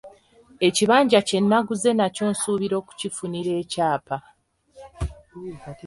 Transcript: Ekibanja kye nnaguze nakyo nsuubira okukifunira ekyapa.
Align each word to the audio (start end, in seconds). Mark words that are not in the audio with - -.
Ekibanja 0.67 1.19
kye 1.27 1.39
nnaguze 1.43 1.89
nakyo 1.93 2.23
nsuubira 2.33 2.75
okukifunira 2.81 3.51
ekyapa. 3.61 4.15